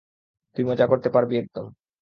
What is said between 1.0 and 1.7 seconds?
পারবি একদম।